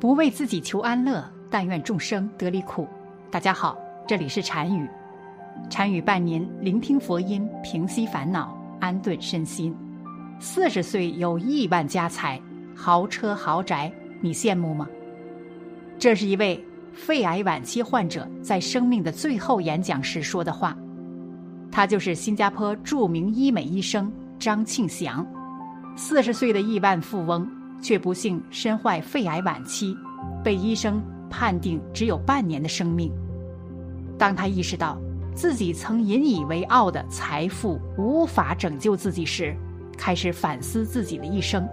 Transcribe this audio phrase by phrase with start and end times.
[0.00, 2.88] 不为自己求安乐，但愿众生得离苦。
[3.30, 3.76] 大家好，
[4.08, 4.88] 这里是禅语，
[5.68, 9.76] 禅语伴您聆听佛音，平息烦恼，安顿身心。
[10.38, 12.40] 四十岁有亿万家财、
[12.74, 13.92] 豪车豪宅，
[14.22, 14.88] 你羡慕吗？
[15.98, 16.64] 这是一位
[16.94, 20.74] 肺癌晚期患者在生命的最后演讲时说的话。
[21.70, 25.26] 他就是新加坡著名医美医生张庆祥，
[25.94, 27.46] 四十岁的亿万富翁。
[27.80, 29.96] 却不幸身患肺癌晚期，
[30.44, 33.10] 被医生判定只有半年的生命。
[34.18, 34.98] 当他意识到
[35.34, 39.56] 自己曾引以为傲的财富无法拯救自己时，
[39.96, 41.66] 开始反思自己的一生，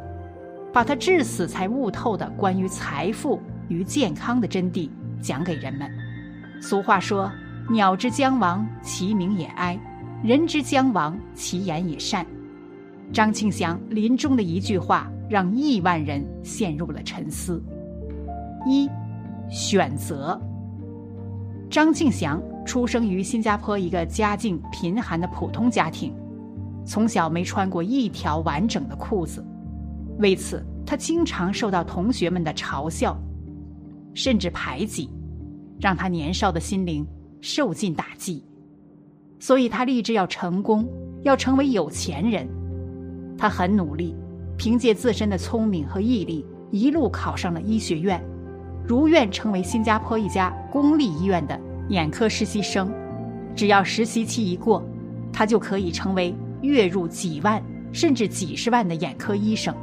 [0.71, 4.89] 把他至死才悟透的关于财富与健康的真谛
[5.21, 5.91] 讲给人们。
[6.61, 7.31] 俗话说
[7.69, 9.77] ：“鸟之将亡，其鸣也哀；
[10.23, 12.25] 人之将亡，其言也善。”
[13.13, 15.09] 张庆祥临终的一句话。
[15.29, 17.61] 让亿万人陷入了沉思。
[18.65, 18.89] 一，
[19.49, 20.39] 选择。
[21.69, 26.13] 张庆祥出生于新加坡一个家境贫寒的普通家庭，
[26.85, 29.45] 从小没穿过一条完整的裤子，
[30.19, 33.17] 为此他经常受到同学们的嘲笑，
[34.13, 35.09] 甚至排挤，
[35.79, 37.05] 让他年少的心灵
[37.41, 38.43] 受尽打击。
[39.39, 40.87] 所以他立志要成功，
[41.23, 42.47] 要成为有钱人。
[43.37, 44.15] 他很努力。
[44.57, 48.21] 凭借自身的聪明和毅力，一路考上了医学院，
[48.85, 51.57] 如愿成为新加坡一家公立医院的
[51.89, 52.91] 眼科实习生。
[53.55, 54.83] 只要实习期一过，
[55.31, 59.73] 他就可以成为月入几万甚至几十万的眼科医生。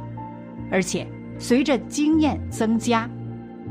[0.69, 1.07] 而且
[1.39, 3.09] 随着经验增加，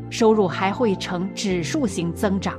[0.08, 2.58] 收入还会呈指数型增长。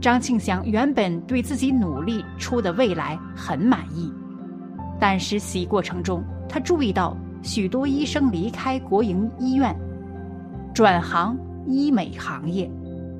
[0.00, 4.12] 张庆祥原本对自己努力出的未来很满意，
[4.98, 7.16] 但实习过程中，他注意到。
[7.48, 9.74] 许多医生离开国营医院，
[10.74, 11.34] 转行
[11.66, 12.70] 医美行业。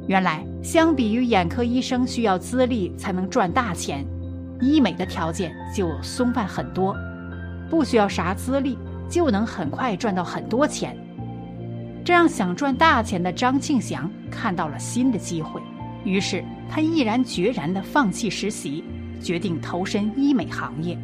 [0.07, 4.05] 原来，相比于眼科医生需要资历才能赚大钱，
[4.61, 6.95] 医美的条件就松泛很多，
[7.71, 8.77] 不需要啥资历
[9.09, 10.95] 就能很快赚到很多钱。
[12.05, 15.59] 这让想赚大钱的张庆祥看到了新的机会，
[16.05, 18.85] 于是他毅然决然地放弃实习，
[19.23, 20.99] 决定投身医美行业。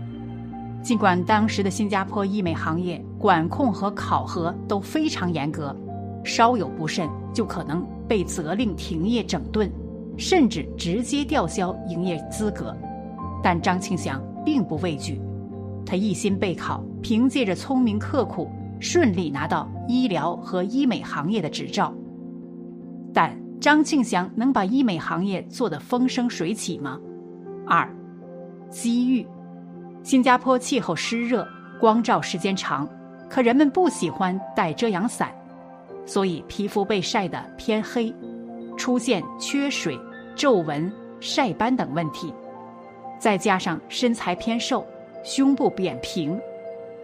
[0.82, 5.74] 尽管当时的新加坡医美行业管控和考核都非常严格，
[6.22, 9.72] 稍有不慎就可能被责令停业整顿，
[10.18, 12.76] 甚至直接吊销营业资格，
[13.42, 15.18] 但张庆祥并不畏惧，
[15.86, 18.46] 他一心备考，凭借着聪明刻苦，
[18.78, 21.94] 顺利拿到医疗和医美行业的执照。
[23.14, 27.00] 但张庆祥能把医美行业做得风生水起吗？
[27.66, 27.90] 二，
[28.68, 29.26] 机遇。
[30.02, 31.48] 新加坡气候湿热，
[31.80, 32.86] 光照时间长，
[33.28, 35.32] 可人们不喜欢带遮阳伞，
[36.06, 38.14] 所以皮肤被晒得偏黑，
[38.76, 39.98] 出现缺水、
[40.36, 42.32] 皱纹、晒斑等问题。
[43.18, 44.86] 再加上身材偏瘦，
[45.24, 46.38] 胸部扁平，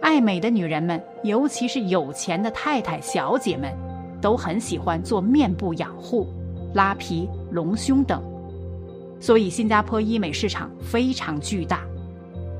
[0.01, 3.73] 爱美的女人们，尤其是有钱的太太、小姐们，
[4.21, 6.27] 都很喜欢做面部养护、
[6.73, 8.21] 拉皮、隆胸等。
[9.19, 11.81] 所以，新加坡医美市场非常巨大。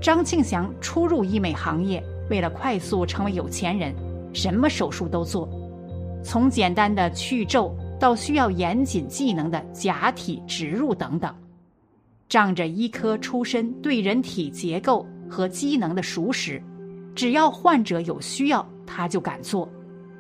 [0.02, 3.94] 张庆祥初入医美行业，为了快速成为有钱人，
[4.34, 5.50] 什么手术都做，
[6.24, 11.36] 从简单的去皱到需要严谨技能的假体植入等等。
[12.30, 16.64] 仗着医科出身，对人体结构和机能的熟识，
[17.14, 19.68] 只要患者有需要，他就敢做。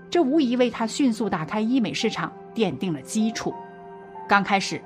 [0.09, 3.53] 这无疑为他迅速打开医美市场奠定了基础。
[4.27, 4.81] 刚开始，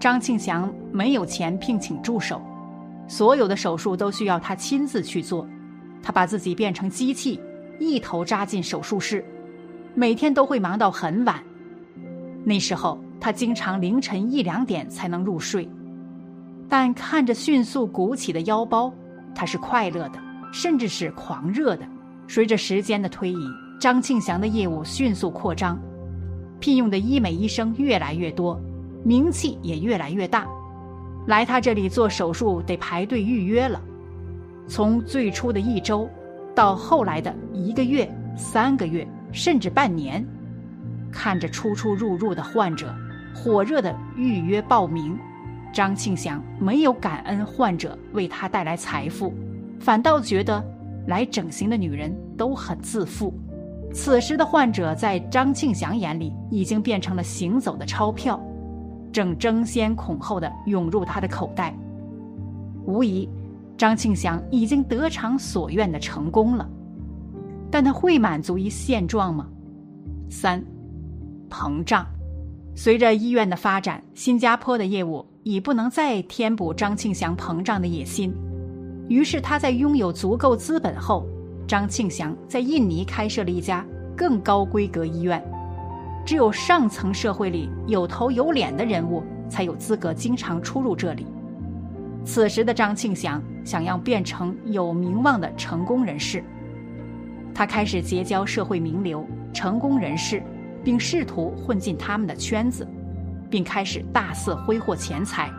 [0.00, 2.42] 张庆祥没有钱聘请助手。
[3.06, 5.46] 所有的手术都需要他亲自去做，
[6.04, 7.40] 他把自己变成机器，
[7.80, 9.24] 一头扎进手术室，
[9.94, 11.42] 每天都会忙到很晚。
[12.44, 15.66] 那时候他经常凌晨一两点才能入睡，
[16.68, 18.92] 但看着迅速鼓起的腰包，
[19.34, 20.20] 他是快乐的，
[20.52, 21.88] 甚至是狂热的。
[22.28, 23.48] 随着时间的推移，
[23.80, 25.80] 张庆祥的业务迅速扩张，
[26.60, 28.60] 聘用的医美医生越来越多，
[29.02, 30.46] 名气也越来越大。
[31.26, 33.80] 来他这里做手术得排队预约了，
[34.66, 36.08] 从最初的一周，
[36.54, 40.26] 到后来的一个月、三个月，甚至半年，
[41.12, 42.94] 看着出出入入的患者，
[43.34, 45.18] 火热的预约报名，
[45.72, 49.32] 张庆祥没有感恩患者为他带来财富，
[49.78, 50.64] 反倒觉得
[51.06, 53.32] 来整形的女人都很自负。
[53.92, 58.40] 此时的患者在张庆祥眼里已经变成了行走的钞票。
[59.12, 61.72] 正争先恐后的涌入他的口袋，
[62.84, 63.28] 无疑，
[63.76, 66.68] 张庆祥已经得偿所愿的成功了，
[67.70, 69.48] 但他会满足于现状吗？
[70.30, 70.64] 三，
[71.50, 72.06] 膨胀。
[72.76, 78.34] 随着医院的发展，新加坡的业务已不能再填补张庆祥膨胀的野心。
[79.08, 81.26] 于是他在拥有足够资本后，
[81.66, 83.84] 张庆祥在印尼开设了一家
[84.16, 85.44] 更高规格医院。
[86.24, 91.26] 只有上层社会里有头有脸的人物才有资格经常出入这里。
[92.24, 96.42] 此时的张庆祥想要变成有名望的成功人士，
[97.54, 100.42] 他开始结交社会名流、成功人士，
[100.82, 102.88] 并试图混进他们的圈子，
[103.50, 105.50] 并开始大肆挥霍钱财，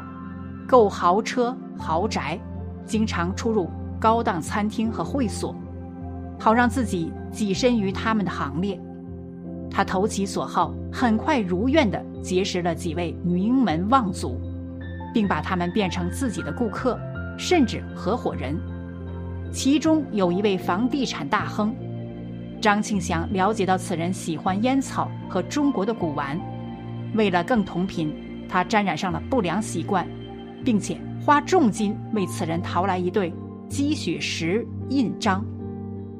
[0.67, 2.39] 购豪车豪宅。
[2.88, 3.67] 经常出入
[4.00, 5.56] 高档餐厅和会所，
[6.38, 8.79] 好让自己跻身于他们的行列。
[9.71, 14.39] 他投其所好，很快如愿地结识了几位名门望族，
[15.15, 17.00] 并把他们变成自己的顾客，
[17.38, 18.53] 甚至合伙人。
[19.53, 21.73] 其中有一位房地产大亨，
[22.59, 26.38] 张庆祥了解到此人喜欢烟草和中国的古玩，
[27.13, 28.13] 为了更同频，
[28.50, 30.06] 他沾染上了不良习惯，
[30.65, 31.00] 并且。
[31.25, 33.33] 花重金为此人淘来一对
[33.67, 35.44] 积雪石印章，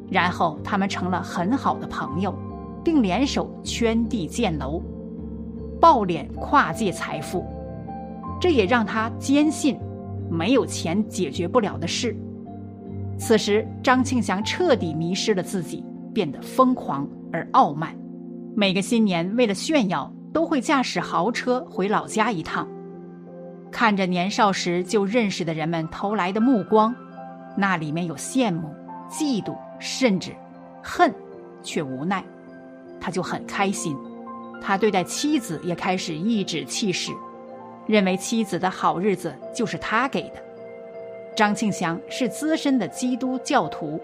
[0.10, 2.34] 然后他们成了很好的朋友，
[2.84, 4.82] 并联手圈地建楼，
[5.80, 7.46] 暴敛跨界财富。
[8.40, 9.78] 这也让他坚信，
[10.30, 12.16] 没有钱解决不了的事。
[13.18, 15.84] 此时，张庆祥彻底迷失了自己，
[16.14, 17.96] 变得疯狂而傲慢。
[18.56, 22.68] 每个新年，为了炫耀，都会驾驶豪车回老家一趟。
[23.72, 26.96] 看着年少时就认识的人们投来的目光，
[27.58, 28.70] 那里面有羡慕、
[29.10, 30.32] 嫉妒，甚至
[30.82, 31.14] 恨，
[31.64, 32.24] 却无奈，
[33.00, 33.96] 他就很开心。
[34.62, 37.12] 他对待妻子也开始颐指气使，
[37.88, 40.44] 认为妻子的好日子就是他给的。
[41.36, 44.00] 张庆祥是资深的基督教徒，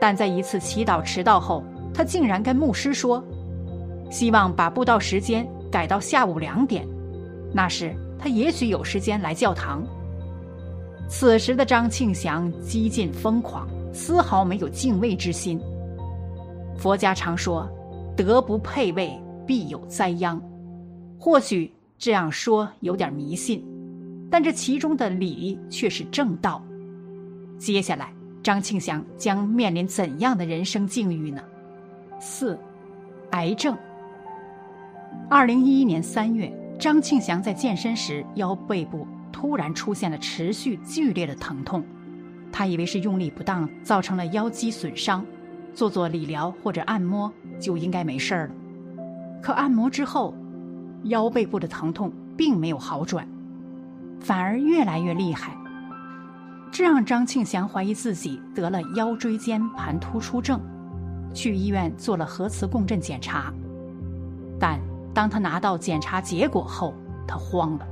[0.00, 1.62] 但在一次祈祷迟到后，
[1.92, 3.22] 他竟然跟牧师说，
[4.10, 6.86] 希望把布道时间改到下午两点，
[7.52, 7.94] 那时。
[8.20, 9.86] 他也许有时间来教堂。
[11.08, 15.60] 此时的张庆祥几近疯狂，丝毫没有敬畏之心。
[16.76, 17.70] 佛家常说
[18.18, 20.42] ：“德不配位，必有灾殃。”
[21.16, 23.64] 或许这样说有点迷信，
[24.30, 26.64] 但这其中的理却是正道。
[27.58, 28.12] 接下来，
[28.42, 31.42] 张庆祥将面临怎样的人生境遇呢？
[32.20, 32.58] 四，
[33.32, 33.76] 癌症。
[35.28, 36.52] 二零一一年三月。
[36.78, 41.84] 张庆祥在健身时腰背部突然出现了持续剧烈的疼痛，
[42.52, 45.26] 他以为是用力不当造成了腰肌损伤，
[45.74, 48.50] 做做理疗或者按摩就应该没事了。
[49.42, 50.32] 可按摩之后，
[51.04, 53.26] 腰背部的疼痛并没有好转，
[54.20, 55.56] 反而越来越厉害，
[56.70, 60.60] 这让张庆祥怀疑自己得了腰椎间盘突出症，
[61.32, 63.52] 去医院做了核磁共振检查，
[64.58, 64.78] 但。
[65.14, 66.94] 当他拿到检查结果后，
[67.26, 67.86] 他慌了，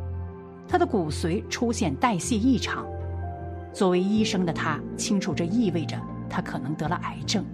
[0.69, 2.87] 他的骨髓出现代谢异常。
[3.73, 6.01] 作为医生的他清楚，这意味着
[6.31, 7.45] 他可能得了癌症。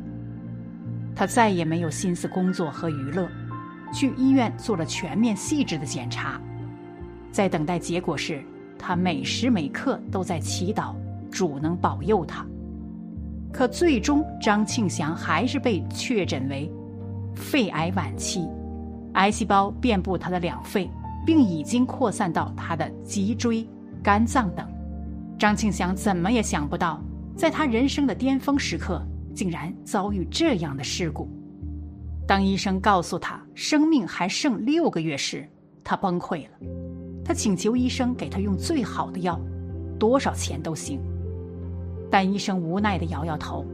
[1.17, 3.27] 他再也没有心思工作和娱乐，
[3.93, 6.41] 去医院做了全面细致的检查。
[7.31, 8.43] 在等待结果时，
[8.79, 10.95] 他每时每刻都在祈祷
[11.31, 12.45] 主能保佑他。
[13.53, 16.73] 可最终，张庆祥还是被确诊为
[17.35, 18.49] 肺癌晚期。
[19.15, 20.91] 癌细胞遍布他的两肺，
[21.27, 23.69] 并已经扩散到他的脊椎、
[24.03, 24.67] 肝脏等。
[25.39, 27.03] 张庆祥怎么也想不到，
[27.37, 29.03] 在他人生的巅峰时刻，
[29.35, 31.29] 竟然遭遇这样的事故。
[32.27, 35.49] 当医生告诉他生命还剩六个月时，
[35.83, 36.51] 他崩溃了。
[37.25, 39.41] 他请求医生给他用最好的药，
[39.99, 41.01] 多少钱都行。
[42.11, 43.65] 但医生无奈地摇摇头。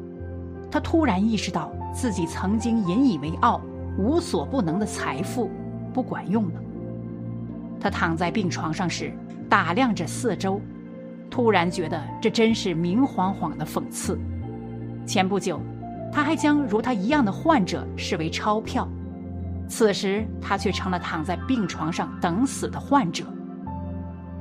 [0.70, 3.60] 他突然意识到自己曾经引以为傲。
[4.00, 5.50] 无所不能的财富
[5.92, 6.62] 不管用了。
[7.80, 9.12] 他躺在病床上时，
[9.48, 10.60] 打量着四周，
[11.28, 14.16] 突然觉得这真是明晃晃的讽刺。
[15.04, 15.60] 前不久，
[16.12, 18.88] 他还将如他一样的患者视为钞票，
[19.68, 23.24] 此时他却成了躺在病床上等死的患者。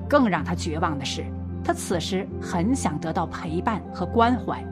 [0.09, 1.25] 更让他绝望的是，
[1.63, 4.63] 他此时很想得到陪伴和关怀，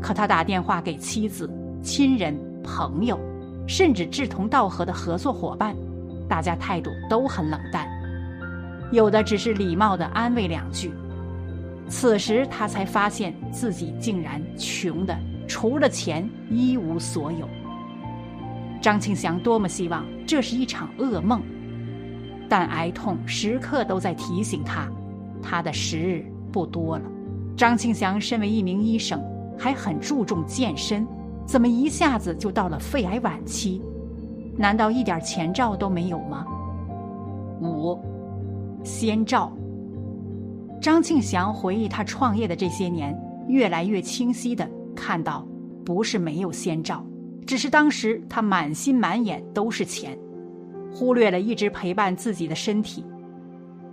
[0.00, 1.50] 可他打电话给妻子、
[1.82, 3.18] 亲人、朋友。
[3.66, 5.74] 甚至志同道合的合作伙伴，
[6.28, 7.88] 大家态度都很冷淡，
[8.92, 10.92] 有的只是礼貌的安慰两句。
[11.88, 15.16] 此时他才发现自己竟然穷的
[15.46, 17.48] 除了钱一无所有。
[18.80, 21.40] 张庆祥多么希望这是一场噩梦，
[22.48, 24.88] 但癌痛时刻都在提醒他，
[25.42, 27.04] 他的时日不多了。
[27.56, 29.22] 张庆祥身为一名医生，
[29.58, 31.06] 还很注重健身。
[31.46, 33.80] 怎么一下子就到了肺癌晚期？
[34.56, 36.46] 难道一点前兆都没有吗？
[37.60, 37.98] 五，
[38.82, 39.52] 先兆。
[40.80, 44.68] 张庆祥回忆他创业的这些年，越来越清晰的
[45.04, 45.46] 看到，
[45.84, 47.04] 不是没有先兆，
[47.46, 50.18] 只是当时他满心满眼都是钱，
[50.90, 53.04] 忽略了一直陪伴自己的身体。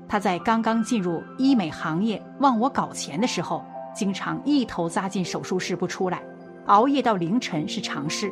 [0.07, 3.61] 他在刚刚进入医美行业忘我搞钱的时候，
[3.93, 6.23] 经常一头扎进手术室不出来，
[6.67, 8.31] 熬夜到凌晨是常事，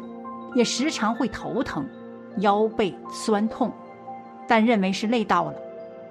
[0.55, 1.85] 也时常会头疼。
[2.37, 3.69] 腰背酸痛，
[4.47, 5.55] 但认为是累到了，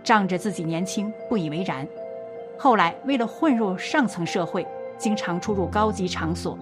[0.05, 1.89] 仗着自己年轻不以为然。
[2.59, 4.67] 后来为了混入上层社会，
[4.99, 6.59] 经常出入高级场所，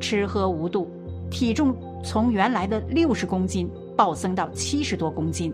[0.00, 0.88] 吃喝无度，
[1.30, 5.52] 体重从原来的六十公斤暴增到七十多公斤。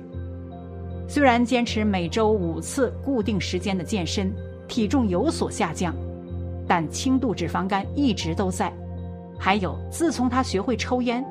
[1.09, 4.33] 虽然坚持每周五次固定时间的健身，
[4.69, 5.95] 体重有所下降，
[6.67, 8.73] 但轻度脂肪肝一直都在。
[9.39, 11.25] 还有，自从他学会抽烟。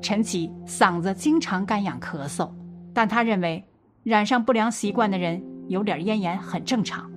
[0.00, 2.50] 陈启嗓子经常干痒咳嗽，
[2.92, 3.62] 但他认为
[4.02, 7.10] 染上不良习惯的人有点咽炎很正常。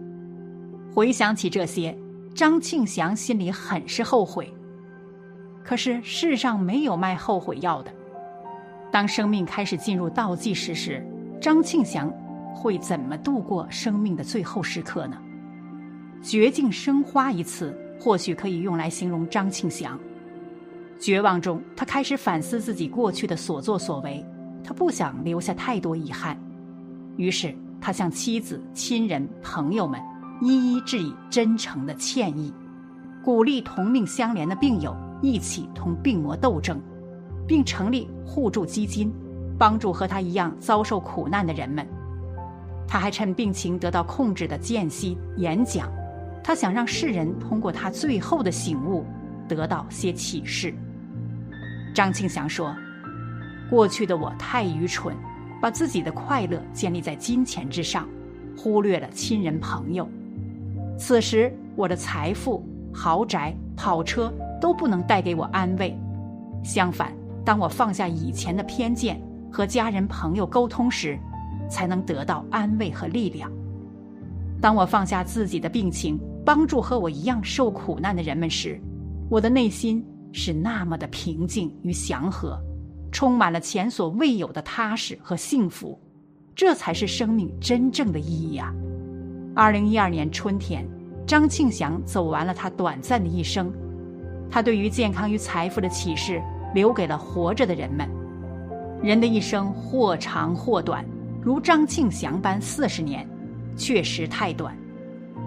[0.94, 1.98] 回想起这些，
[2.38, 4.54] 张庆祥心里很是后悔。
[5.64, 7.92] 可是世上没有卖后悔药的。
[8.92, 11.04] 当生命开始进入倒计时时，
[11.42, 12.14] 张庆祥
[12.54, 15.18] 会怎么度过生命的最后时刻呢？
[16.22, 20.00] 绝境生花一词，或许可以用来形容张庆祥。
[21.00, 24.24] 绝望中，他开始反思自己过去的所作所为。
[24.64, 26.40] 他不想留下太多遗憾，
[27.16, 30.00] 于是他向妻子、亲人、朋友们
[30.42, 32.54] 一一致以真诚的歉意，
[33.24, 36.80] 鼓励同命相连的病友一起同病魔斗争，
[37.48, 39.12] 并成立互助基金，
[39.58, 41.88] 帮助和他一样遭受苦难的人们。
[42.88, 45.92] 他还趁病情得到控制的间隙演讲，
[46.44, 49.04] 他想让世人通过他最后的醒悟，
[49.48, 50.74] 得到些启示。
[51.96, 52.76] 张庆祥说
[53.72, 55.16] ：“过去的我太愚蠢，
[55.60, 58.08] 把自己的快乐建立在金钱之上，
[58.56, 60.08] 忽略了亲人朋友。
[60.98, 62.64] 此时，我的财富、
[62.94, 65.98] 豪宅、跑车都不能带给我安慰。
[66.64, 71.18] 相反，当我放下以前的偏见，和家人朋友沟通时，
[71.70, 73.52] 才能得到安慰和力量。
[74.60, 78.82] 当我放下自己的病情，帮助和我一样受苦难的人们时，
[79.30, 82.62] 我的内心。”是那么的平静与祥和，
[83.12, 86.00] 充满了前所未有的踏实和幸福，
[86.54, 88.72] 这才是生命真正的意义啊！
[89.58, 90.88] 二零一二年春天，
[91.26, 93.74] 张庆祥走完了他短暂的一生，
[94.52, 96.40] 他对于健康与财富的启示
[96.76, 98.08] 留给了活着的人们。
[99.02, 101.04] 人的一生或长或短，
[101.42, 103.28] 如张庆祥般四十年，
[103.76, 104.78] 确实太短，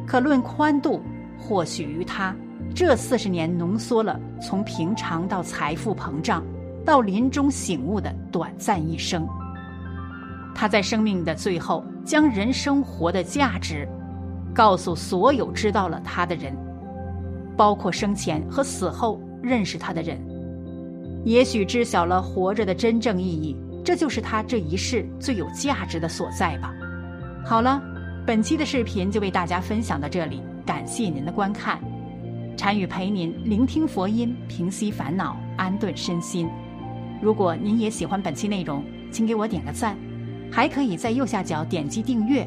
[0.09, 1.01] 可论宽度，
[1.39, 2.35] 或许于他。
[2.75, 6.43] 这四十年浓缩了从平常到财富膨胀，
[6.85, 9.25] 到临终醒悟的短暂一生。
[10.53, 13.89] 他在生命的最后，将人生活的价值，
[14.55, 16.57] 告诉所有知道了他的人，
[17.57, 20.21] 包括生前和死后认识他的人。
[21.25, 26.73] 也许知晓了活着的真正意义，这就是他这一世最有价值的所在吧。
[27.45, 27.83] 好了，
[28.27, 31.79] 本期的视频就为大家分享到这里，感谢您的观看。
[32.57, 36.49] 禅语陪您聆听佛音，平息烦恼，安顿身心。
[37.23, 39.97] 如果您也喜欢本期内容，请给我点个赞，
[40.51, 42.47] 还可以在右下角点击订阅